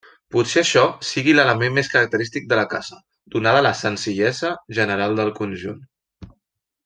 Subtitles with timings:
[0.35, 2.97] Potser això sigui l'element més característic de la casa,
[3.35, 5.79] donada la senzillesa general del conjunt.